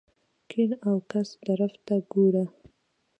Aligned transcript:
ګېڼ 0.49 0.69
او 0.87 0.95
ګس 1.09 1.29
طرف 1.45 1.73
ته 1.85 1.95
ګوره! 2.11 2.43